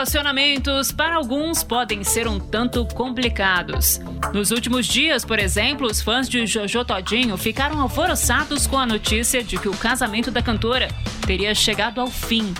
[0.00, 4.00] Relacionamentos, para alguns, podem ser um tanto complicados.
[4.32, 9.44] Nos últimos dias, por exemplo, os fãs de Jojo Todinho ficaram alvoroçados com a notícia
[9.44, 10.88] de que o casamento da cantora
[11.26, 12.54] teria chegado ao fim.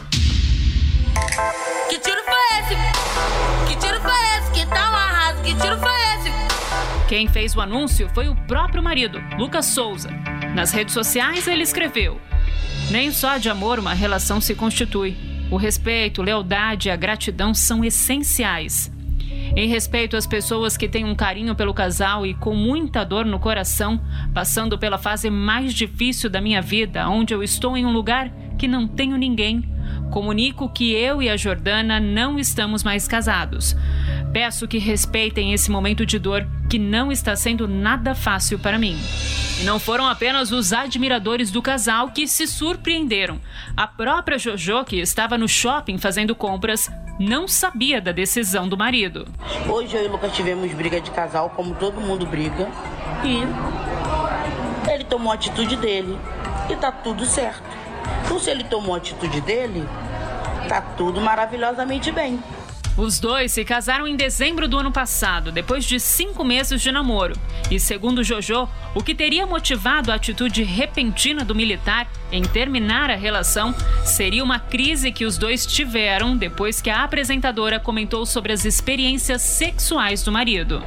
[1.89, 3.73] Que tiro foi esse?
[3.73, 4.51] Que tiro foi esse?
[4.53, 5.43] Que tal arraso?
[5.43, 7.09] Que tiro foi esse?
[7.09, 10.11] Quem fez o anúncio foi o próprio marido, Lucas Souza.
[10.55, 12.21] Nas redes sociais, ele escreveu:
[12.91, 17.85] Nem só de amor uma relação se constitui o respeito, lealdade e a gratidão são
[17.85, 18.93] essenciais.
[19.57, 23.41] Em respeito às pessoas que têm um carinho pelo casal e com muita dor no
[23.41, 24.01] coração,
[24.33, 28.69] passando pela fase mais difícil da minha vida, onde eu estou em um lugar que
[28.69, 29.65] não tenho ninguém,
[30.11, 33.77] comunico que eu e a Jordana não estamos mais casados.
[34.33, 38.97] Peço que respeitem esse momento de dor que não está sendo nada fácil para mim.
[39.61, 43.41] E não foram apenas os admiradores do casal que se surpreenderam.
[43.77, 49.27] A própria Jojo, que estava no shopping fazendo compras, não sabia da decisão do marido.
[49.69, 52.69] Hoje eu e o Lucas tivemos briga de casal, como todo mundo briga,
[53.25, 53.43] e
[54.93, 56.17] ele tomou a atitude dele
[56.71, 57.69] e tá tudo certo.
[58.25, 59.85] Então, se ele tomou a atitude dele,
[60.69, 62.41] tá tudo maravilhosamente bem.
[62.97, 67.35] Os dois se casaram em dezembro do ano passado, depois de cinco meses de namoro.
[67.71, 73.17] E segundo Jojo, o que teria motivado a atitude repentina do militar em terminar a
[73.17, 73.75] relação
[74.05, 79.43] seria uma crise que os dois tiveram depois que a apresentadora comentou sobre as experiências
[79.43, 80.83] sexuais do marido.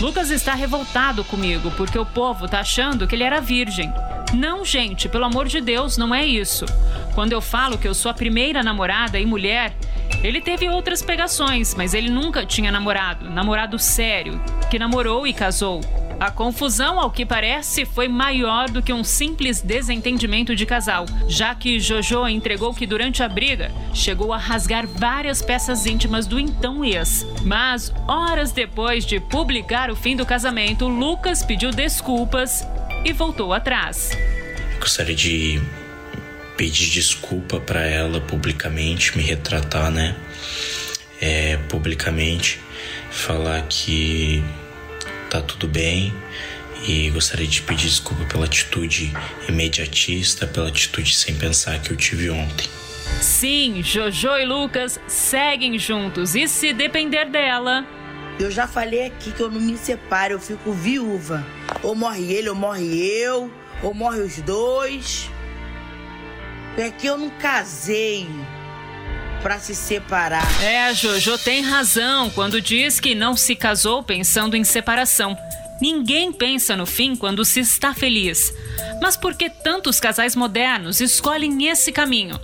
[0.00, 3.92] Lucas está revoltado comigo porque o povo está achando que ele era virgem.
[4.34, 6.66] Não, gente, pelo amor de Deus, não é isso.
[7.18, 9.76] Quando eu falo que eu sou a primeira namorada e mulher,
[10.22, 14.40] ele teve outras pegações, mas ele nunca tinha namorado, namorado sério,
[14.70, 15.80] que namorou e casou.
[16.20, 21.52] A confusão, ao que parece, foi maior do que um simples desentendimento de casal, já
[21.56, 26.84] que Jojo entregou que durante a briga chegou a rasgar várias peças íntimas do então
[26.84, 27.26] ex.
[27.42, 32.64] Mas, horas depois de publicar o fim do casamento, Lucas pediu desculpas
[33.04, 34.16] e voltou atrás.
[34.78, 35.60] Gostaria de
[36.58, 40.16] pedir desculpa para ela publicamente, me retratar, né?
[41.20, 42.60] É, publicamente,
[43.10, 44.42] falar que
[45.30, 46.12] tá tudo bem
[46.86, 49.12] e gostaria de pedir desculpa pela atitude
[49.48, 52.66] imediatista, pela atitude sem pensar que eu tive ontem.
[53.20, 57.86] Sim, Jojo e Lucas seguem juntos e se depender dela.
[58.38, 61.46] Eu já falei aqui que eu não me separo, eu fico viúva.
[61.82, 63.50] Ou morre ele, ou morre eu,
[63.82, 65.30] ou morre os dois.
[66.78, 68.28] É que eu não casei
[69.42, 70.46] para se separar.
[70.62, 75.36] É, a Jojo tem razão quando diz que não se casou pensando em separação.
[75.80, 78.54] Ninguém pensa no fim quando se está feliz.
[79.02, 82.38] Mas por que tantos casais modernos escolhem esse caminho?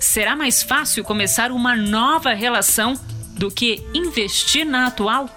[0.00, 2.94] Será mais fácil começar uma nova relação
[3.34, 5.30] do que investir na atual?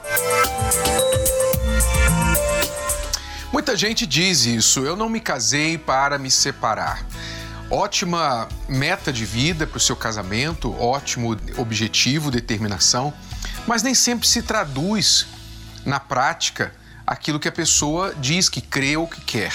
[3.54, 4.80] Muita gente diz isso.
[4.80, 7.06] Eu não me casei para me separar
[7.70, 13.14] ótima meta de vida para o seu casamento, ótimo objetivo, determinação,
[13.68, 15.28] mas nem sempre se traduz
[15.86, 16.74] na prática
[17.06, 19.54] aquilo que a pessoa diz que crê ou que quer.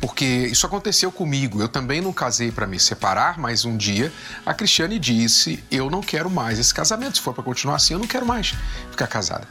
[0.00, 1.60] Porque isso aconteceu comigo.
[1.60, 4.10] Eu também não casei para me separar, mas um dia
[4.46, 7.18] a Cristiane disse: Eu não quero mais esse casamento.
[7.18, 8.54] Se for para continuar assim, eu não quero mais
[8.90, 9.46] ficar casada.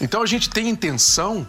[0.00, 1.46] Então a gente tem intenção,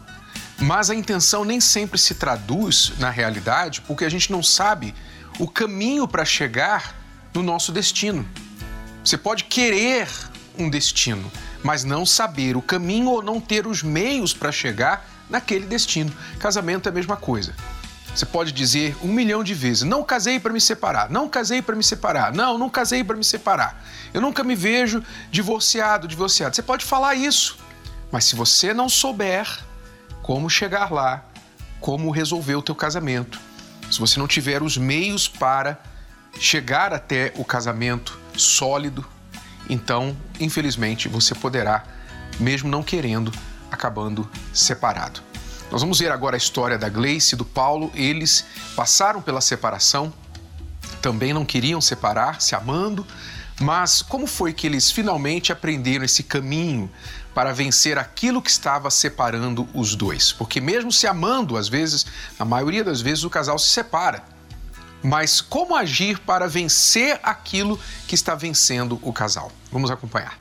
[0.57, 4.95] mas a intenção nem sempre se traduz na realidade, porque a gente não sabe
[5.39, 6.95] o caminho para chegar
[7.33, 8.27] no nosso destino.
[9.03, 10.07] Você pode querer
[10.57, 11.31] um destino,
[11.63, 16.13] mas não saber o caminho ou não ter os meios para chegar naquele destino.
[16.39, 17.55] Casamento é a mesma coisa.
[18.15, 21.75] Você pode dizer um milhão de vezes: não casei para me separar, não casei para
[21.75, 23.83] me separar, não, não casei para me separar.
[24.13, 26.55] Eu nunca me vejo divorciado, divorciado.
[26.55, 27.57] Você pode falar isso,
[28.11, 29.47] mas se você não souber
[30.21, 31.25] como chegar lá,
[31.81, 33.39] como resolver o teu casamento,
[33.93, 35.77] se você não tiver os meios para
[36.39, 39.05] chegar até o casamento sólido,
[39.69, 41.83] então, infelizmente, você poderá,
[42.39, 43.31] mesmo não querendo,
[43.71, 45.21] acabando separado.
[45.71, 47.91] Nós vamos ver agora a história da Gleice e do Paulo.
[47.93, 48.45] Eles
[48.75, 50.11] passaram pela separação,
[51.01, 53.05] também não queriam separar, se amando,
[53.61, 56.89] mas como foi que eles finalmente aprenderam esse caminho
[57.33, 60.31] para vencer aquilo que estava separando os dois.
[60.31, 62.05] Porque, mesmo se amando, às vezes,
[62.37, 64.23] na maioria das vezes, o casal se separa.
[65.03, 69.51] Mas como agir para vencer aquilo que está vencendo o casal?
[69.71, 70.37] Vamos acompanhar.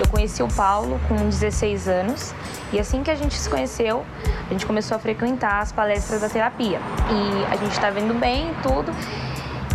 [0.00, 2.34] Eu conheci o Paulo com 16 anos
[2.72, 4.04] e assim que a gente se conheceu,
[4.48, 6.80] a gente começou a frequentar as palestras da terapia.
[7.10, 8.92] E a gente está vendo bem tudo.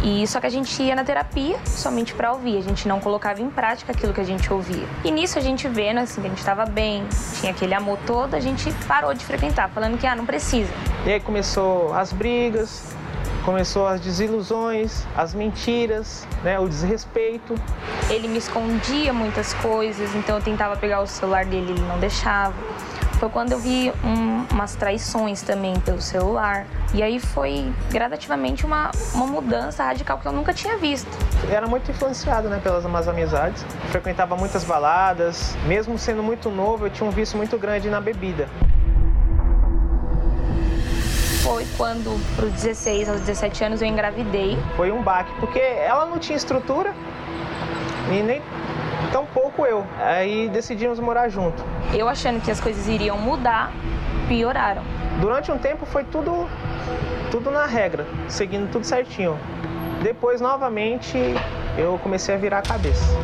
[0.05, 3.41] E só que a gente ia na terapia somente para ouvir, a gente não colocava
[3.41, 4.85] em prática aquilo que a gente ouvia.
[5.03, 7.03] E nisso a gente vendo assim que a gente estava bem,
[7.39, 10.71] tinha aquele amor todo, a gente parou de frequentar, falando que ah, não precisa.
[11.07, 12.95] E aí começou as brigas,
[13.43, 17.55] começou as desilusões, as mentiras, né, o desrespeito.
[18.07, 22.53] Ele me escondia muitas coisas, então eu tentava pegar o celular dele, ele não deixava
[23.15, 26.65] foi quando eu vi um, umas traições também pelo celular.
[26.93, 31.09] E aí foi gradativamente uma, uma mudança radical que eu nunca tinha visto.
[31.49, 33.65] Era muito influenciado né, pelas más amizades.
[33.89, 35.55] Frequentava muitas baladas.
[35.65, 38.47] Mesmo sendo muito novo, eu tinha um vício muito grande na bebida.
[41.41, 44.57] Foi quando, para os 16 aos 17 anos, eu engravidei.
[44.75, 46.93] Foi um baque, porque ela não tinha estrutura
[48.11, 48.41] e nem
[49.55, 49.85] pouco eu.
[49.97, 51.63] Aí decidimos morar junto.
[51.93, 53.71] Eu achando que as coisas iriam mudar,
[54.27, 54.83] pioraram.
[55.19, 56.47] Durante um tempo foi tudo
[57.31, 59.39] tudo na regra, seguindo tudo certinho.
[60.03, 61.17] Depois novamente
[61.77, 63.15] eu comecei a virar a cabeça.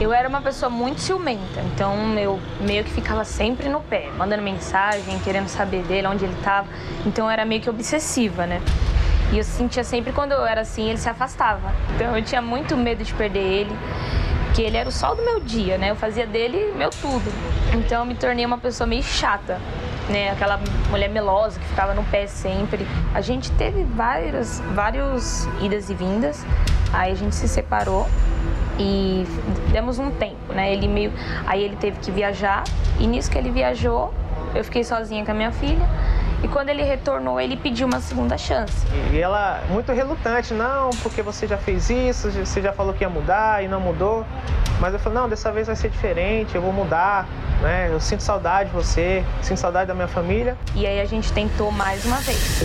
[0.00, 4.42] Eu era uma pessoa muito ciumenta, então eu meio que ficava sempre no pé, mandando
[4.42, 6.68] mensagem, querendo saber dele, onde ele estava.
[7.04, 8.62] Então eu era meio que obsessiva, né?
[9.32, 11.72] E eu sentia sempre quando eu era assim, ele se afastava.
[11.94, 13.76] Então eu tinha muito medo de perder ele,
[14.54, 15.90] que ele era o sol do meu dia, né?
[15.90, 17.30] Eu fazia dele meu tudo.
[17.74, 19.60] Então eu me tornei uma pessoa meio chata,
[20.08, 20.30] né?
[20.30, 20.58] Aquela
[20.90, 22.86] mulher melosa que ficava no pé sempre.
[23.14, 26.44] A gente teve várias, vários idas e vindas.
[26.92, 28.08] Aí a gente se separou
[28.78, 29.26] e
[29.72, 30.72] demos um tempo, né?
[30.72, 31.12] Ele meio,
[31.46, 32.64] aí ele teve que viajar
[32.98, 34.14] e nisso que ele viajou,
[34.54, 35.86] eu fiquei sozinha com a minha filha.
[36.42, 38.86] E quando ele retornou, ele pediu uma segunda chance.
[39.12, 43.08] E ela, muito relutante, não, porque você já fez isso, você já falou que ia
[43.08, 44.24] mudar e não mudou.
[44.80, 47.26] Mas eu falei, não, dessa vez vai ser diferente, eu vou mudar,
[47.60, 47.88] né?
[47.90, 50.56] Eu sinto saudade de você, sinto saudade da minha família.
[50.76, 52.62] E aí a gente tentou mais uma vez.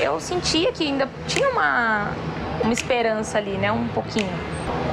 [0.00, 2.12] Eu sentia que ainda tinha uma,
[2.62, 3.72] uma esperança ali, né?
[3.72, 4.32] Um pouquinho.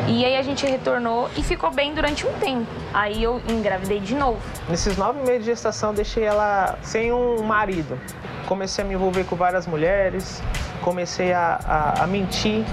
[0.07, 2.84] E aí a gente retornou e ficou bem durante um tempo.
[2.95, 4.39] Aí eu engravidei de novo.
[4.69, 7.99] Nesses nove meses de gestação, deixei ela sem um marido.
[8.47, 10.41] Comecei a me envolver com várias mulheres,
[10.81, 12.63] comecei a, a, a mentir,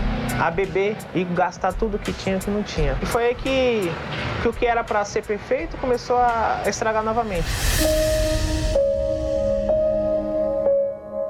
[0.41, 2.97] a beber e gastar tudo que tinha que não tinha.
[3.03, 3.93] E foi aí que,
[4.43, 7.49] que o que era para ser perfeito começou a estragar novamente.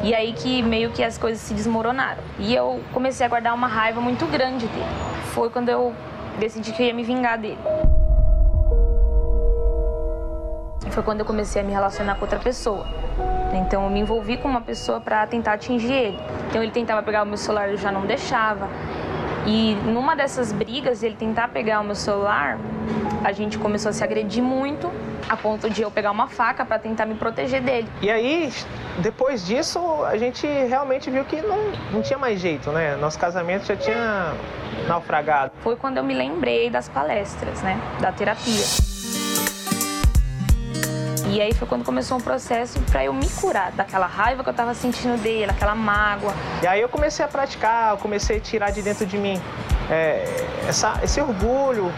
[0.04, 2.22] E aí que meio que as coisas se desmoronaram.
[2.38, 4.84] E eu comecei a guardar uma raiva muito grande dele.
[5.32, 5.94] Foi quando eu
[6.38, 7.58] decidi que eu ia me vingar dele.
[10.92, 12.86] Foi quando eu comecei a me relacionar com outra pessoa.
[13.54, 16.18] Então eu me envolvi com uma pessoa para tentar atingir ele.
[16.48, 18.68] Então ele tentava pegar o meu celular, eu já não deixava.
[19.46, 22.58] E numa dessas brigas, ele tentar pegar o meu celular,
[23.24, 24.90] a gente começou a se agredir muito,
[25.28, 27.88] a ponto de eu pegar uma faca para tentar me proteger dele.
[28.02, 28.52] E aí,
[28.98, 32.96] depois disso, a gente realmente viu que não, não tinha mais jeito, né?
[32.96, 34.34] Nosso casamento já tinha
[34.86, 35.52] naufragado.
[35.60, 37.80] Foi quando eu me lembrei das palestras, né?
[37.98, 38.91] Da terapia.
[41.32, 44.52] E aí foi quando começou um processo para eu me curar daquela raiva que eu
[44.52, 46.34] tava sentindo dele, aquela mágoa.
[46.62, 49.40] E aí eu comecei a praticar, eu comecei a tirar de dentro de mim
[49.90, 50.26] é,
[50.68, 51.90] essa, esse orgulho,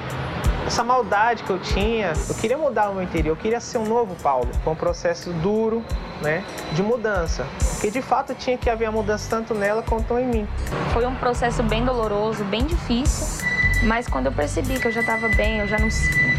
[0.64, 2.12] essa maldade que eu tinha.
[2.28, 4.48] Eu queria mudar o meu interior, eu queria ser um novo Paulo.
[4.62, 5.84] Foi um processo duro,
[6.22, 7.44] né, de mudança.
[7.72, 10.48] Porque de fato tinha que haver a mudança tanto nela quanto em mim.
[10.92, 13.44] Foi um processo bem doloroso, bem difícil.
[13.82, 15.88] Mas quando eu percebi que eu já estava bem, eu já não.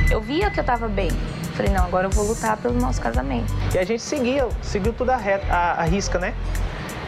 [0.09, 1.11] Eu via que eu estava bem.
[1.55, 3.53] Falei, não, agora eu vou lutar pelo nosso casamento.
[3.73, 6.33] E a gente seguiu, seguiu tudo a, reta, a, a risca, né?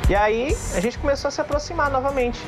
[0.10, 2.40] E aí a gente começou a se aproximar novamente.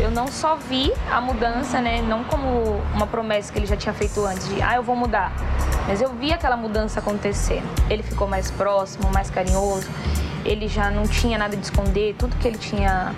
[0.00, 2.02] Eu não só vi a mudança, né?
[2.02, 5.32] Não como uma promessa que ele já tinha feito antes de, ah, eu vou mudar.
[5.86, 7.62] Mas eu vi aquela mudança acontecer.
[7.88, 9.88] Ele ficou mais próximo, mais carinhoso.
[10.44, 12.16] Ele já não tinha nada de esconder.
[12.18, 13.14] Tudo que ele tinha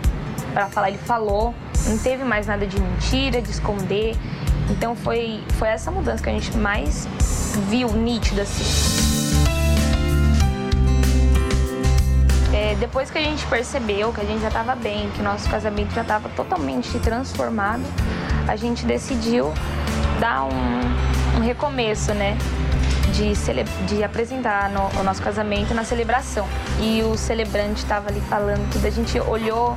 [0.54, 1.52] para falar, ele falou.
[1.86, 4.16] Não teve mais nada de mentira, de esconder.
[4.70, 7.06] Então foi, foi essa mudança que a gente mais
[7.68, 8.64] viu nítida assim.
[12.54, 15.92] É, depois que a gente percebeu que a gente já estava bem, que nosso casamento
[15.92, 17.82] já estava totalmente transformado,
[18.46, 19.52] a gente decidiu
[20.20, 22.38] dar um, um recomeço, né?
[23.12, 23.64] De, cele...
[23.86, 26.46] de apresentar no, o nosso casamento na celebração.
[26.80, 29.76] E o celebrante estava ali falando tudo, a gente olhou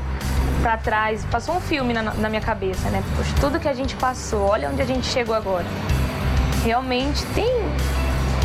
[0.68, 3.02] para trás, passou um filme na, na minha cabeça, né?
[3.16, 5.64] Poxa, tudo que a gente passou, olha onde a gente chegou agora.
[6.66, 7.50] Realmente tem,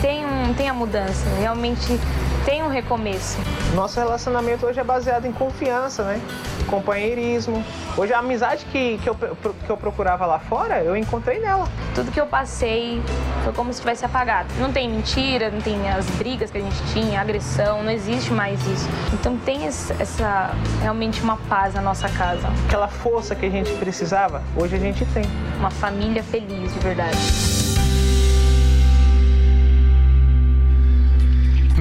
[0.01, 1.99] tem, um, tem a mudança, realmente
[2.45, 3.39] tem um recomeço.
[3.75, 6.21] Nosso relacionamento hoje é baseado em confiança, né?
[6.67, 7.65] Companheirismo.
[7.97, 11.69] Hoje a amizade que, que, eu, que eu procurava lá fora, eu encontrei nela.
[11.95, 13.03] Tudo que eu passei
[13.45, 14.49] foi como se tivesse apagado.
[14.59, 18.65] Não tem mentira, não tem as brigas que a gente tinha, agressão, não existe mais
[18.67, 18.89] isso.
[19.13, 22.49] Então tem essa realmente uma paz na nossa casa.
[22.67, 25.25] Aquela força que a gente precisava, hoje a gente tem.
[25.59, 27.19] Uma família feliz, de verdade.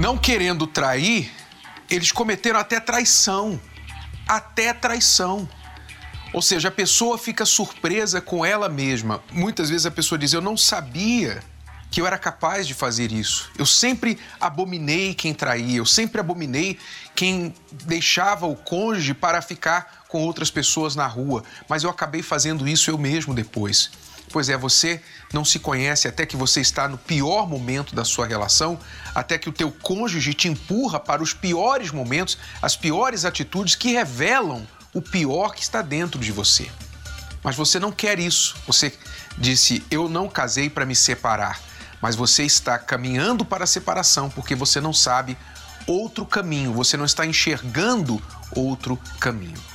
[0.01, 1.31] Não querendo trair,
[1.87, 3.61] eles cometeram até traição.
[4.27, 5.47] Até traição.
[6.33, 9.23] Ou seja, a pessoa fica surpresa com ela mesma.
[9.31, 11.43] Muitas vezes a pessoa diz: Eu não sabia
[11.91, 13.51] que eu era capaz de fazer isso.
[13.55, 16.79] Eu sempre abominei quem traía, eu sempre abominei
[17.13, 22.67] quem deixava o cônjuge para ficar com outras pessoas na rua, mas eu acabei fazendo
[22.67, 23.91] isso eu mesmo depois.
[24.31, 24.99] Pois é, você
[25.33, 28.77] não se conhece até que você está no pior momento da sua relação,
[29.15, 33.91] até que o teu cônjuge te empurra para os piores momentos, as piores atitudes que
[33.91, 36.69] revelam o pior que está dentro de você.
[37.43, 38.55] Mas você não quer isso.
[38.67, 38.93] Você
[39.37, 41.59] disse: "Eu não casei para me separar",
[42.01, 45.37] mas você está caminhando para a separação porque você não sabe
[45.87, 48.21] outro caminho, você não está enxergando
[48.55, 49.70] outro caminho.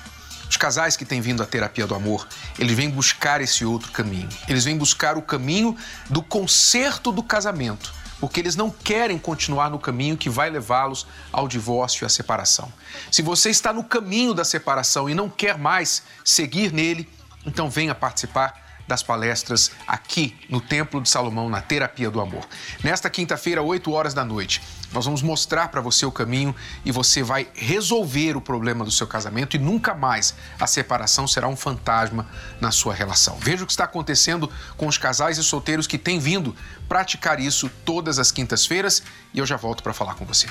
[0.48, 2.26] Os casais que têm vindo à terapia do amor,
[2.58, 4.28] eles vêm buscar esse outro caminho.
[4.48, 5.76] Eles vêm buscar o caminho
[6.08, 11.48] do conserto do casamento, porque eles não querem continuar no caminho que vai levá-los ao
[11.48, 12.72] divórcio e à separação.
[13.10, 17.08] Se você está no caminho da separação e não quer mais seguir nele,
[17.44, 22.46] então venha participar das palestras aqui no Templo de Salomão, na Terapia do Amor.
[22.82, 24.62] Nesta quinta-feira, 8 horas da noite,
[24.92, 29.06] nós vamos mostrar para você o caminho e você vai resolver o problema do seu
[29.06, 32.28] casamento e nunca mais a separação será um fantasma
[32.60, 33.36] na sua relação.
[33.40, 36.54] Veja o que está acontecendo com os casais e solteiros que têm vindo
[36.88, 39.02] praticar isso todas as quintas-feiras
[39.34, 40.46] e eu já volto para falar com você.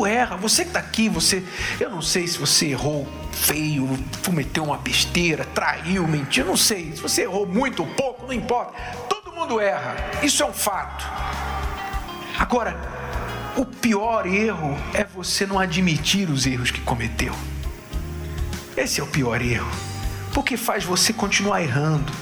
[0.00, 0.36] mundo erra.
[0.36, 1.42] Você que está aqui, você,
[1.78, 6.92] eu não sei se você errou feio, cometeu uma besteira, traiu, mentiu, não sei.
[6.94, 8.72] Se você errou muito ou pouco, não importa.
[9.08, 9.96] Todo mundo erra.
[10.22, 11.04] Isso é um fato.
[12.38, 12.76] Agora,
[13.56, 17.34] o pior erro é você não admitir os erros que cometeu.
[18.76, 19.70] Esse é o pior erro.
[20.32, 22.12] Porque faz você continuar errando.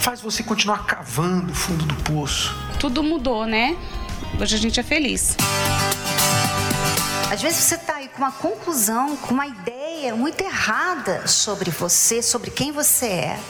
[0.00, 2.54] Faz você continuar cavando o fundo do poço.
[2.78, 3.76] Tudo mudou, né?
[4.40, 5.36] Hoje a gente é feliz.
[7.30, 12.22] Às vezes você está aí com uma conclusão, com uma ideia muito errada sobre você,
[12.22, 13.40] sobre quem você é,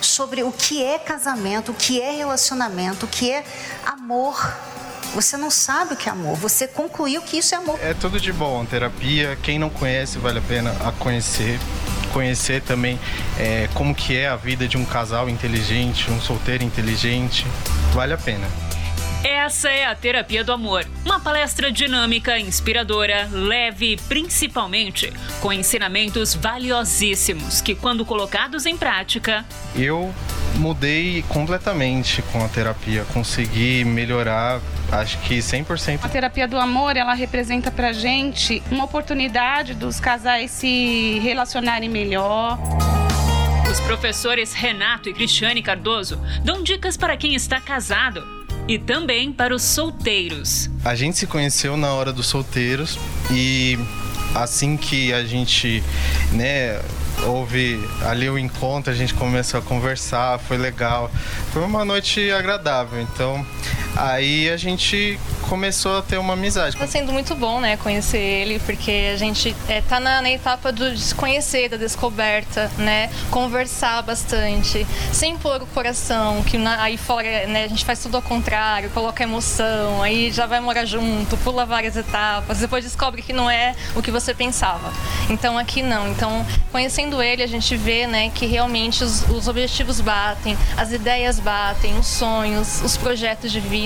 [0.00, 3.44] sobre o que é casamento, o que é relacionamento, o que é
[3.86, 4.54] amor.
[5.14, 7.78] Você não sabe o que é amor, você concluiu que isso é amor.
[7.80, 9.38] É tudo de bom, terapia.
[9.42, 11.58] Quem não conhece, vale a pena a conhecer.
[12.12, 12.98] Conhecer também
[13.38, 17.46] é, como que é a vida de um casal inteligente, um solteiro inteligente.
[17.92, 18.46] Vale a pena.
[19.24, 27.62] Essa é a Terapia do Amor, uma palestra dinâmica, inspiradora, leve, principalmente com ensinamentos valiosíssimos
[27.62, 29.42] que, quando colocados em prática,
[29.74, 30.14] eu
[30.56, 34.60] mudei completamente com a terapia, consegui melhorar
[34.92, 36.00] acho que 100%.
[36.02, 42.58] A terapia do amor, ela representa pra gente uma oportunidade dos casais se relacionarem melhor.
[43.72, 49.54] Os professores Renato e Cristiane Cardoso dão dicas para quem está casado e também para
[49.54, 50.70] os solteiros.
[50.84, 52.98] A gente se conheceu na hora dos solteiros
[53.30, 53.78] e
[54.34, 55.82] assim que a gente,
[56.32, 56.80] né,
[57.26, 61.10] houve ali o encontro, a gente começou a conversar, foi legal.
[61.52, 63.00] Foi uma noite agradável.
[63.00, 63.44] Então,
[63.96, 66.76] aí a gente começou a ter uma amizade.
[66.76, 70.72] Tá sendo muito bom, né, conhecer ele, porque a gente é, tá na, na, etapa
[70.72, 77.46] do desconhecer, da descoberta, né, conversar bastante, sem pôr o coração, que na, aí fora,
[77.46, 81.66] né, a gente faz tudo ao contrário, coloca emoção, aí já vai morar junto, pula
[81.66, 84.92] várias etapas, depois descobre que não é o que você pensava.
[85.28, 86.08] Então aqui não.
[86.08, 91.38] Então, conhecendo ele, a gente vê, né, que realmente os, os objetivos batem, as ideias
[91.38, 93.83] batem, os sonhos, os projetos de vida.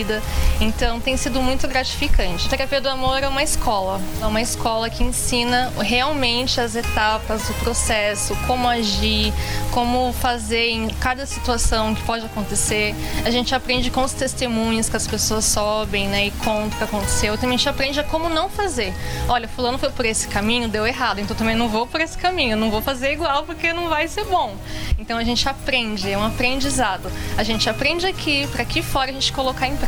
[0.60, 2.46] Então, tem sido muito gratificante.
[2.46, 7.48] A terapia do amor é uma escola, é uma escola que ensina realmente as etapas,
[7.50, 9.32] o processo, como agir,
[9.72, 12.94] como fazer em cada situação que pode acontecer.
[13.24, 16.84] A gente aprende com os testemunhos que as pessoas sobem, né, e contam o que
[16.84, 17.36] aconteceu.
[17.36, 18.94] Também a gente aprende a como não fazer.
[19.28, 22.56] Olha, fulano foi por esse caminho, deu errado, então também não vou por esse caminho,
[22.56, 24.56] não vou fazer igual porque não vai ser bom.
[24.98, 27.10] Então a gente aprende, é um aprendizado.
[27.36, 29.87] A gente aprende aqui para aqui fora a gente colocar em prática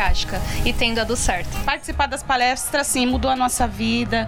[0.65, 1.51] e tem dado certo.
[1.65, 4.27] Participar das palestras, sim, mudou a nossa vida.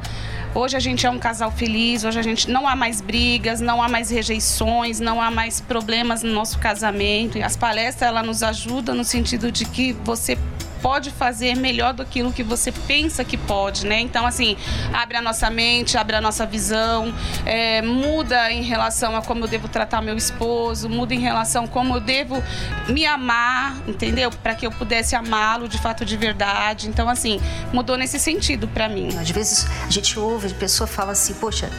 [0.55, 3.83] Hoje a gente é um casal feliz, hoje a gente não há mais brigas, não
[3.83, 7.43] há mais rejeições, não há mais problemas no nosso casamento.
[7.43, 10.37] As palestras ela nos ajudam no sentido de que você
[10.82, 14.00] pode fazer melhor do que você pensa que pode, né?
[14.00, 14.56] Então, assim,
[14.92, 17.14] abre a nossa mente, abre a nossa visão,
[17.46, 21.68] é, muda em relação a como eu devo tratar meu esposo, muda em relação a
[21.68, 22.42] como eu devo
[22.88, 24.30] me amar, entendeu?
[24.30, 26.88] Para que eu pudesse amá-lo de fato de verdade.
[26.88, 27.40] Então, assim,
[27.72, 29.16] mudou nesse sentido para mim.
[29.16, 31.70] Às vezes a gente ouve, a pessoa fala assim, poxa,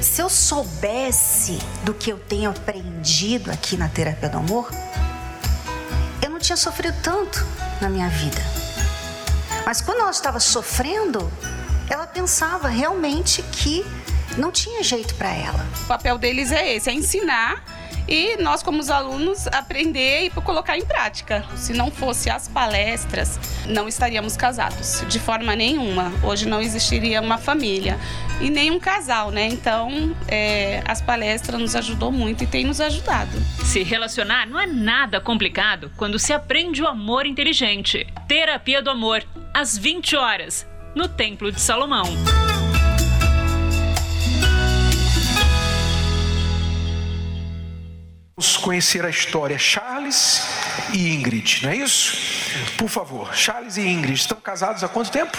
[0.00, 4.70] se eu soubesse do que eu tenho aprendido aqui na terapia do amor,
[6.20, 7.46] eu não tinha sofrido tanto
[7.82, 8.40] na minha vida.
[9.66, 11.30] Mas quando ela estava sofrendo,
[11.90, 13.84] ela pensava realmente que
[14.38, 15.66] não tinha jeito para ela.
[15.84, 20.76] O papel deles é esse, é ensinar e nós como os alunos aprender e colocar
[20.76, 21.44] em prática.
[21.56, 26.12] Se não fosse as palestras, não estaríamos casados de forma nenhuma.
[26.22, 27.98] Hoje não existiria uma família
[28.40, 29.46] e nem um casal, né?
[29.46, 33.38] Então, é, as palestras nos ajudou muito e tem nos ajudado.
[33.64, 38.06] Se relacionar não é nada complicado quando se aprende o amor inteligente.
[38.26, 39.22] Terapia do Amor,
[39.54, 42.51] às 20 horas, no Templo de Salomão.
[48.56, 50.42] Conhecer a história Charles
[50.92, 52.16] e Ingrid, não é isso?
[52.76, 55.36] Por favor, Charles e Ingrid estão casados há quanto tempo?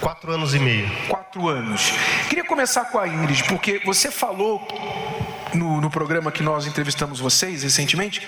[0.00, 0.90] Quatro anos e meio.
[1.08, 1.92] Quatro anos.
[2.28, 4.66] Queria começar com a Ingrid, porque você falou
[5.54, 8.26] no, no programa que nós entrevistamos vocês recentemente,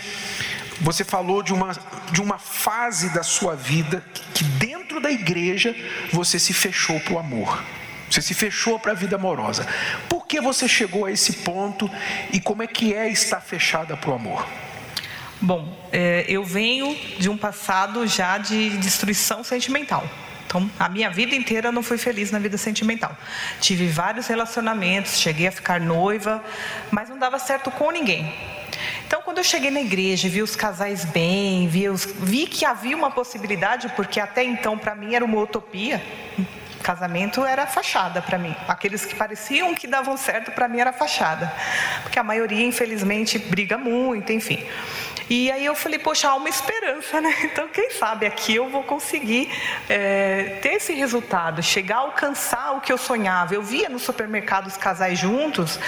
[0.80, 1.72] você falou de uma,
[2.10, 5.74] de uma fase da sua vida que dentro da igreja
[6.12, 7.62] você se fechou para o amor.
[8.10, 9.66] Você se fechou para a vida amorosa.
[10.08, 11.90] Por que você chegou a esse ponto
[12.32, 14.46] e como é que é estar fechada para o amor?
[15.40, 20.04] Bom, é, eu venho de um passado já de destruição sentimental.
[20.48, 23.14] Então, a minha vida inteira não fui feliz na vida sentimental.
[23.60, 26.42] Tive vários relacionamentos, cheguei a ficar noiva,
[26.90, 28.32] mas não dava certo com ninguém.
[29.06, 32.96] Então, quando eu cheguei na igreja, vi os casais bem, vi, os, vi que havia
[32.96, 36.02] uma possibilidade, porque até então para mim era uma utopia,
[36.88, 38.56] casamento era fachada para mim.
[38.66, 41.52] Aqueles que pareciam que davam certo para mim era fachada,
[42.02, 44.66] porque a maioria infelizmente briga muito, enfim.
[45.28, 47.34] E aí eu falei, poxa, há uma esperança, né?
[47.48, 49.50] Então, quem sabe aqui eu vou conseguir
[49.88, 53.54] é, ter esse resultado, chegar a alcançar o que eu sonhava.
[53.54, 55.78] Eu via no supermercado os casais juntos,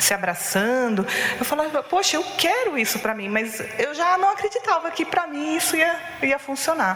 [0.00, 1.06] se abraçando.
[1.38, 5.26] Eu falava, poxa, eu quero isso para mim, mas eu já não acreditava que para
[5.28, 6.94] mim isso ia, ia funcionar.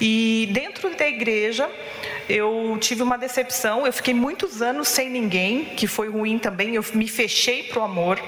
[0.00, 1.68] E dentro da igreja,
[2.28, 3.86] eu tive uma decepção.
[3.86, 6.74] Eu fiquei muitos anos sem ninguém, que foi ruim também.
[6.74, 8.20] Eu me fechei para o amor.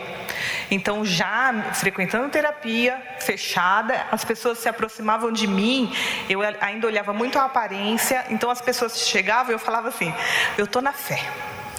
[0.70, 5.92] Então, já frequentando terapia, fechada, as pessoas se aproximavam de mim,
[6.28, 10.12] eu ainda olhava muito a aparência, então as pessoas chegavam e eu falava assim:
[10.56, 11.20] eu estou na fé,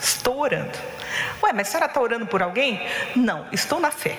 [0.01, 0.77] estou orando.
[1.43, 2.81] Ué, mas a senhora está orando por alguém?
[3.15, 4.17] Não, estou na fé.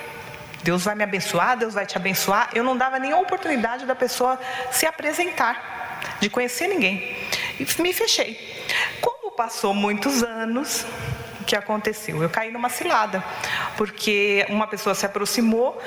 [0.62, 2.50] Deus vai me abençoar, Deus vai te abençoar.
[2.54, 4.38] Eu não dava nenhuma oportunidade da pessoa
[4.70, 7.16] se apresentar, de conhecer ninguém.
[7.60, 8.38] E me fechei.
[9.00, 10.86] Como passou muitos anos,
[11.40, 12.22] o que aconteceu?
[12.22, 13.22] Eu caí numa cilada,
[13.76, 15.80] porque uma pessoa se aproximou,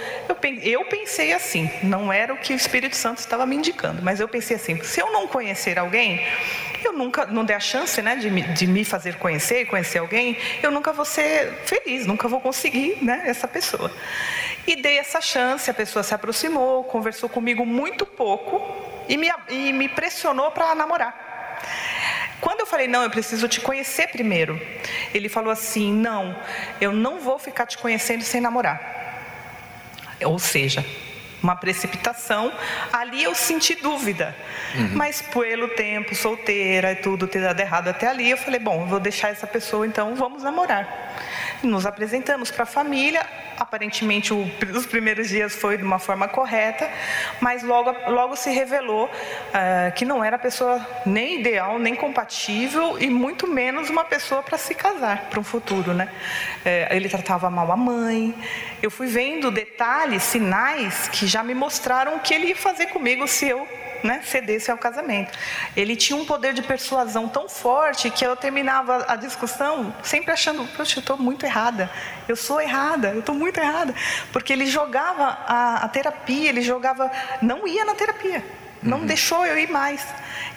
[0.64, 4.28] eu pensei assim, não era o que o Espírito Santo estava me indicando, mas eu
[4.28, 6.22] pensei assim: se eu não conhecer alguém,
[6.84, 10.38] eu nunca, não der a chance né, de, me, de me fazer conhecer conhecer alguém,
[10.62, 13.92] eu nunca vou ser feliz, nunca vou conseguir né, essa pessoa.
[14.68, 18.62] E dei essa chance, a pessoa se aproximou, conversou comigo muito pouco
[19.10, 21.33] e me, e me pressionou para namorar.
[22.42, 24.60] Quando eu falei, não, eu preciso te conhecer primeiro,
[25.14, 26.36] ele falou assim: não,
[26.82, 28.92] eu não vou ficar te conhecendo sem namorar.
[30.24, 30.86] Ou seja,
[31.44, 32.52] uma precipitação.
[32.92, 34.36] Ali eu senti dúvida,
[34.76, 34.92] uhum.
[34.94, 39.00] mas pelo tempo, solteira e tudo ter dado errado até ali, eu falei: bom, vou
[39.00, 41.14] deixar essa pessoa, então vamos namorar.
[41.64, 43.26] Nos apresentamos para a família.
[43.58, 44.46] Aparentemente, o,
[44.76, 46.90] os primeiros dias foi de uma forma correta,
[47.40, 53.00] mas logo, logo se revelou uh, que não era a pessoa nem ideal, nem compatível
[53.00, 56.10] e muito menos uma pessoa para se casar para um futuro, né?
[56.66, 58.36] Uh, ele tratava mal a mãe.
[58.82, 63.26] Eu fui vendo detalhes, sinais que já me mostraram o que ele ia fazer comigo
[63.28, 63.66] se eu
[64.04, 65.38] né, cedesse ao casamento.
[65.76, 70.68] Ele tinha um poder de persuasão tão forte que eu terminava a discussão sempre achando,
[70.76, 71.90] poxa, eu estou muito errada,
[72.28, 73.96] eu sou errada, eu estou muito errada.
[74.32, 77.10] Porque ele jogava a, a, terapia, ele jogava,
[77.42, 78.44] não ia na terapia,
[78.82, 79.06] não uhum.
[79.06, 80.06] deixou eu ir mais.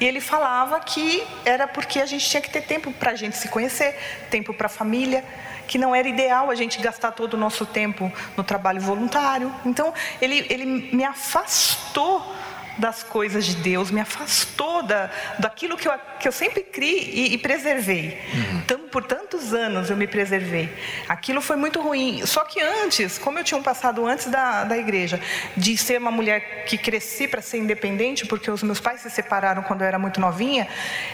[0.01, 3.37] E ele falava que era porque a gente tinha que ter tempo para a gente
[3.37, 5.25] se conhecer, tempo para a família,
[5.67, 9.53] que não era ideal a gente gastar todo o nosso tempo no trabalho voluntário.
[9.65, 12.35] Então, ele, ele me afastou
[12.79, 17.35] das coisas de Deus, me afastou da, daquilo que eu, que eu sempre criei e,
[17.35, 18.19] e preservei.
[18.33, 18.59] Uhum.
[18.59, 20.69] Então, por tantos anos eu me preservei.
[21.09, 22.25] Aquilo foi muito ruim.
[22.27, 25.21] Só que antes, como eu tinha um passado antes da, da igreja,
[25.57, 29.63] de ser uma mulher que cresci para ser independente, porque os meus pais se separaram
[29.63, 30.69] quando eu era muito novinha,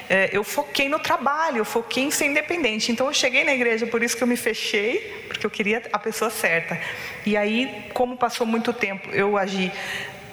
[0.09, 2.91] é, eu foquei no trabalho, eu foquei em ser independente.
[2.91, 5.99] Então, eu cheguei na igreja, por isso que eu me fechei, porque eu queria a
[5.99, 6.79] pessoa certa.
[7.25, 9.71] E aí, como passou muito tempo, eu agi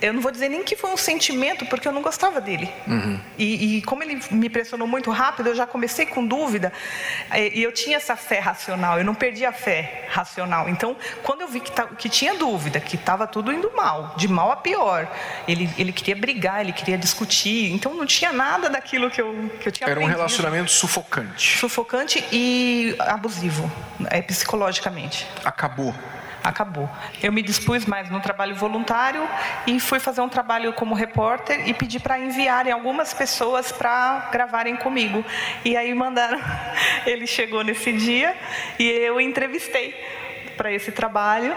[0.02, 2.70] eu não vou dizer nem que foi um sentimento, porque eu não gostava dele.
[2.88, 3.20] Uhum.
[3.38, 6.72] E, e, como ele me pressionou muito rápido, eu já comecei com dúvida.
[7.32, 10.70] Eh, e eu tinha essa fé racional, eu não perdi a fé racional.
[10.70, 14.52] Então, quando eu vi que, que tinha dúvida, que estava tudo indo mal, de mal
[14.52, 15.12] a pior,
[15.48, 17.72] ele, ele queria brigar, ele queria discutir.
[17.72, 20.16] Então, não tinha nada daquilo que eu, que eu tinha Era aprendido.
[20.16, 21.58] um relacionamento sufocante.
[21.58, 23.70] Sufocante e abusivo,
[24.10, 25.28] é, psicologicamente.
[25.44, 25.94] Acabou
[26.44, 26.90] acabou.
[27.22, 29.28] Eu me dispus mais no trabalho voluntário
[29.68, 34.76] e fui fazer um trabalho como repórter e pedi para enviarem algumas pessoas para gravarem
[34.76, 35.24] comigo.
[35.64, 36.40] E aí mandaram.
[37.06, 38.36] Ele chegou nesse dia
[38.78, 39.96] e eu entrevistei
[40.56, 41.56] para esse trabalho.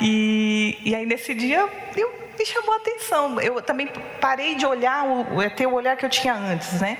[0.00, 3.40] E, e aí nesse dia eu me chamou a atenção.
[3.40, 3.88] Eu também
[4.20, 5.04] parei de olhar,
[5.56, 6.98] ter o olhar que eu tinha antes, né?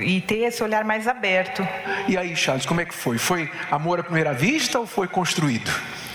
[0.00, 1.66] E ter esse olhar mais aberto.
[2.06, 3.18] E aí, Charles, como é que foi?
[3.18, 5.70] Foi amor à primeira vista ou foi construído?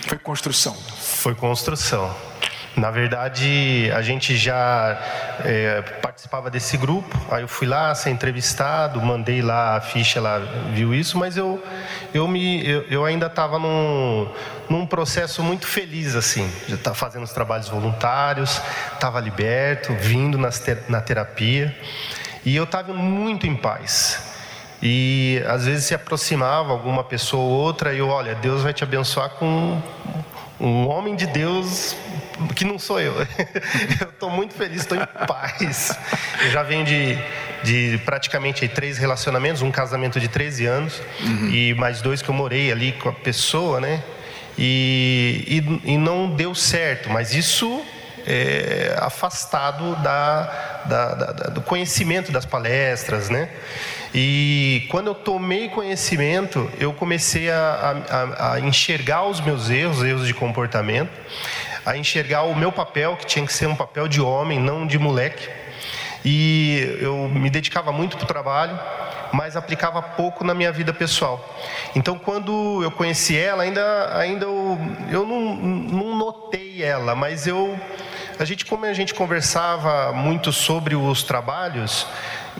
[0.07, 0.73] Foi construção?
[0.73, 2.32] Foi construção.
[2.75, 4.99] Na verdade, a gente já
[5.45, 7.15] é, participava desse grupo.
[7.29, 10.39] Aí eu fui lá ser entrevistado, mandei lá a ficha, ela
[10.73, 11.63] viu isso, mas eu,
[12.13, 14.27] eu, me, eu, eu ainda estava num,
[14.67, 16.51] num processo muito feliz, assim.
[16.67, 18.59] Já estava fazendo os trabalhos voluntários,
[18.91, 21.77] estava liberto, vindo nas ter, na terapia.
[22.43, 24.33] E eu estava muito em paz.
[24.81, 28.83] E às vezes se aproximava alguma pessoa ou outra e eu, olha, Deus vai te
[28.83, 29.81] abençoar com
[30.63, 31.95] um homem de Deus
[32.55, 33.13] que não sou eu.
[33.99, 35.97] eu estou muito feliz, estou em paz.
[36.41, 37.17] Eu já venho de,
[37.63, 41.49] de praticamente três relacionamentos, um casamento de 13 anos uhum.
[41.49, 44.01] e mais dois que eu morei ali com a pessoa, né?
[44.57, 47.83] E, e, e não deu certo, mas isso
[48.25, 53.49] é, afastado da, da, da, do conhecimento das palestras, né?
[54.13, 60.27] E quando eu tomei conhecimento, eu comecei a, a, a enxergar os meus erros, erros
[60.27, 61.11] de comportamento,
[61.83, 64.99] a enxergar o meu papel, que tinha que ser um papel de homem, não de
[64.99, 65.49] moleque.
[66.23, 68.79] E eu me dedicava muito para o trabalho,
[69.33, 71.43] mas aplicava pouco na minha vida pessoal.
[71.95, 74.77] Então, quando eu conheci ela, ainda, ainda eu,
[75.11, 77.77] eu não, não notei ela, mas eu,
[78.39, 82.07] a gente, como a gente conversava muito sobre os trabalhos,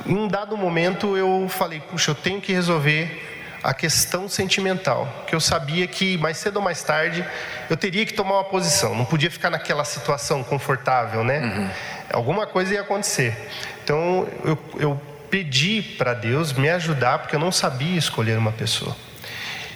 [0.06, 3.32] em um dado momento eu falei, puxa, eu tenho que resolver
[3.64, 7.26] a questão sentimental, que eu sabia que mais cedo ou mais tarde
[7.70, 11.40] eu teria que tomar uma posição, não podia ficar naquela situação confortável, né?
[11.40, 11.70] Uhum.
[12.12, 13.50] Alguma coisa ia acontecer.
[13.84, 18.96] Então eu, eu pedi para Deus me ajudar, porque eu não sabia escolher uma pessoa.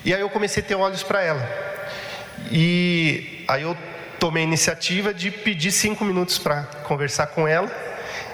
[0.04, 1.50] E aí eu comecei a ter olhos para ela.
[2.52, 3.76] E aí eu
[4.20, 7.72] tomei a iniciativa de pedir cinco minutos para conversar com ela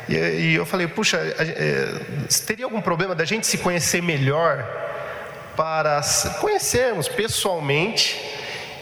[0.08, 2.00] e, e eu falei, puxa, é,
[2.46, 4.66] teria algum problema da gente se conhecer melhor
[5.56, 6.02] para
[6.40, 8.20] conhecermos pessoalmente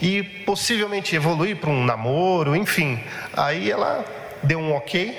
[0.01, 2.99] e possivelmente evoluir para um namoro, enfim.
[3.33, 4.03] Aí ela
[4.41, 5.15] deu um ok,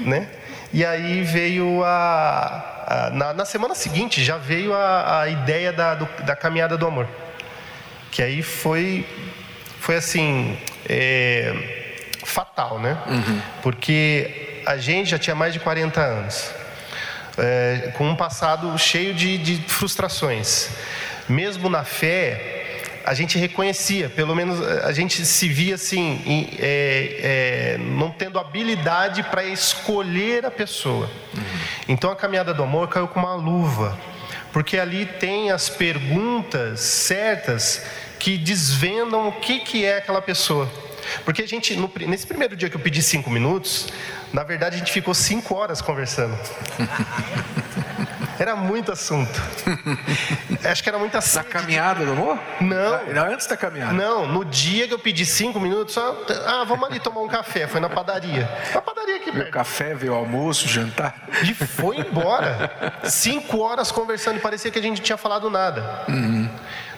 [0.00, 0.28] né?
[0.72, 2.84] E aí veio a.
[2.86, 6.86] a na, na, semana seguinte já veio a, a ideia da, do, da caminhada do
[6.86, 7.08] amor.
[8.10, 9.06] Que aí foi,
[9.80, 10.58] foi assim.
[10.88, 11.84] É,
[12.24, 12.98] fatal, né?
[13.06, 13.40] Uhum.
[13.62, 16.50] Porque a gente já tinha mais de 40 anos,
[17.38, 20.70] é, com um passado cheio de, de frustrações.
[21.28, 22.56] Mesmo na fé,
[23.06, 28.38] a gente reconhecia, pelo menos a gente se via assim, em, é, é, não tendo
[28.38, 31.08] habilidade para escolher a pessoa.
[31.34, 31.42] Uhum.
[31.88, 33.96] Então a caminhada do amor caiu com uma luva,
[34.52, 37.84] porque ali tem as perguntas certas
[38.18, 40.70] que desvendam o que, que é aquela pessoa.
[41.24, 43.88] Porque a gente, no, nesse primeiro dia que eu pedi cinco minutos,
[44.32, 46.36] na verdade a gente ficou cinco horas conversando.
[48.38, 49.40] Era muito assunto.
[50.64, 52.38] Acho que era muita Na caminhada do amor?
[52.60, 53.06] Não.
[53.06, 53.92] Não, antes da caminhada?
[53.92, 56.24] Não, no dia que eu pedi cinco minutos, só.
[56.46, 57.66] Ah, vamos ali tomar um café.
[57.66, 58.48] Foi na padaria.
[58.74, 61.28] Na padaria aqui Meu café, veio almoço, jantar.
[61.42, 63.00] E foi embora.
[63.04, 66.04] Cinco horas conversando e parecia que a gente não tinha falado nada.
[66.08, 66.48] Uhum.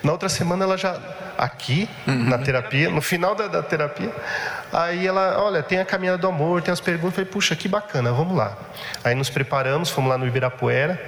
[0.03, 0.99] Na outra semana ela já
[1.37, 2.25] aqui uhum.
[2.29, 4.13] na terapia, no final da, da, terapia,
[4.73, 7.69] aí ela, olha, tem a caminhada do amor, tem as perguntas, eu falei, puxa, que
[7.69, 8.57] bacana, vamos lá.
[9.05, 11.01] Aí nos preparamos, fomos lá no Ibirapuera,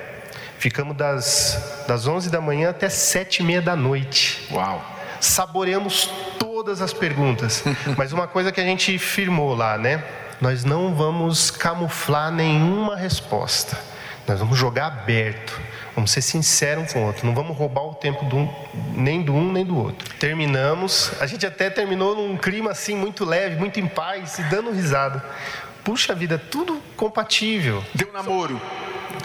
[0.58, 4.46] ficamos das, das 11 da manhã até sete e meia da noite.
[4.52, 4.84] Uau!
[5.20, 7.64] Saboreamos todas as perguntas,
[7.96, 10.02] mas uma coisa que a gente firmou lá, né?
[10.40, 13.79] Nós não vamos camuflar nenhuma resposta.
[14.26, 15.61] Nós vamos jogar aberto.
[15.94, 17.26] Vamos ser sinceros com o outro.
[17.26, 18.48] Não vamos roubar o tempo do
[18.94, 20.09] nem do um nem do outro.
[20.14, 21.12] Terminamos.
[21.20, 25.22] A gente até terminou num clima assim muito leve, muito em paz e dando risada.
[25.85, 27.85] Puxa vida, tudo compatível.
[27.94, 28.61] Deu namoro.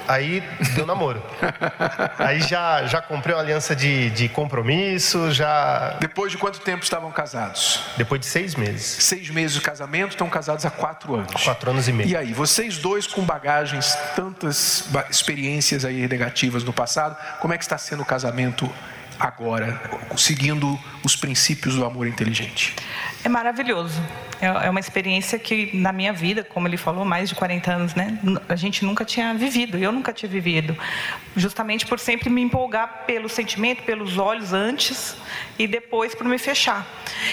[0.08, 0.44] Aí
[0.76, 1.22] deu namoro.
[2.20, 5.98] Aí já, já comprei uma aliança de, de compromisso, já.
[6.00, 7.82] Depois de quanto tempo estavam casados?
[7.98, 9.04] Depois de seis meses.
[9.04, 11.44] Seis meses de casamento, estão casados há quatro anos.
[11.44, 12.10] Quatro anos e meio.
[12.10, 17.64] E aí, vocês dois com bagagens, tantas experiências aí negativas no passado, como é que
[17.64, 18.70] está sendo o casamento
[19.20, 19.82] agora,
[20.18, 22.76] seguindo os princípios do amor inteligente?
[23.26, 24.00] É maravilhoso.
[24.40, 27.96] É, é uma experiência que, na minha vida, como ele falou, mais de 40 anos,
[27.96, 28.20] né?
[28.48, 30.78] A gente nunca tinha vivido, eu nunca tinha vivido.
[31.36, 35.18] Justamente por sempre me empolgar pelo sentimento, pelos olhos antes
[35.58, 36.86] e depois por me fechar.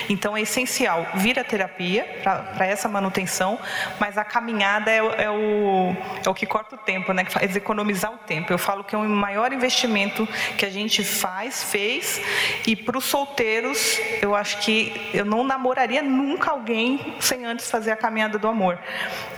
[0.08, 3.58] Então é essencial vir a terapia para essa manutenção,
[4.00, 7.24] mas a caminhada é, é, o, é o que corta o tempo, né?
[7.24, 8.50] Que faz economizar o tempo.
[8.50, 10.26] Eu falo que é o maior investimento
[10.56, 12.18] que a gente faz, fez,
[12.66, 17.90] e para os solteiros, eu acho que eu não namoraria nunca alguém sem antes fazer
[17.90, 18.78] a caminhada do amor.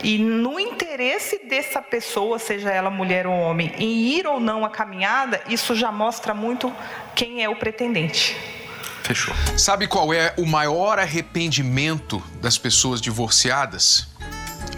[0.03, 4.69] E no interesse dessa pessoa, seja ela mulher ou homem, em ir ou não à
[4.69, 6.71] caminhada, isso já mostra muito
[7.15, 8.37] quem é o pretendente.
[9.03, 9.35] Fechou.
[9.57, 14.09] Sabe qual é o maior arrependimento das pessoas divorciadas?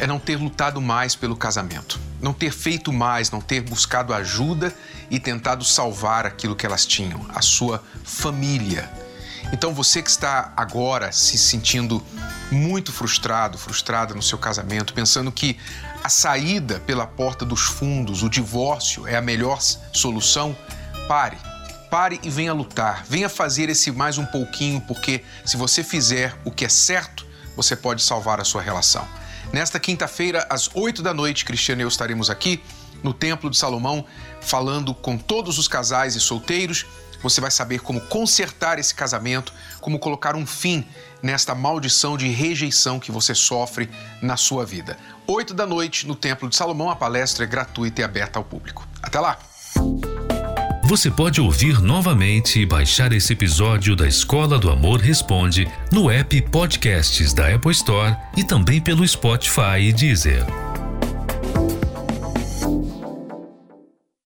[0.00, 4.74] É não ter lutado mais pelo casamento, não ter feito mais, não ter buscado ajuda
[5.10, 9.05] e tentado salvar aquilo que elas tinham, a sua família.
[9.52, 12.04] Então você que está agora se sentindo
[12.50, 15.58] muito frustrado, frustrada no seu casamento, pensando que
[16.02, 20.56] a saída pela porta dos fundos, o divórcio é a melhor solução,
[21.08, 21.36] pare
[21.90, 26.50] Pare e venha lutar, venha fazer esse mais um pouquinho, porque se você fizer o
[26.50, 27.24] que é certo,
[27.56, 29.06] você pode salvar a sua relação.
[29.52, 32.60] Nesta quinta-feira, às 8 da noite, Cristiano e eu estaremos aqui
[33.04, 34.04] no Templo de Salomão,
[34.40, 36.86] falando com todos os casais e solteiros.
[37.26, 40.86] Você vai saber como consertar esse casamento, como colocar um fim
[41.20, 43.90] nesta maldição de rejeição que você sofre
[44.22, 44.96] na sua vida.
[45.26, 48.86] 8 da noite, no Templo de Salomão, a palestra é gratuita e aberta ao público.
[49.02, 49.36] Até lá!
[50.84, 56.40] Você pode ouvir novamente e baixar esse episódio da Escola do Amor Responde no app
[56.42, 60.46] Podcasts da Apple Store e também pelo Spotify e Deezer.